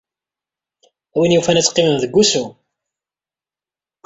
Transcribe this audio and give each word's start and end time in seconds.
A 1.15 1.17
win 1.19 1.35
yufan 1.35 1.59
ad 1.59 1.65
teqqimem 1.65 1.97
deg 1.99 2.11
wusu. 2.15 2.45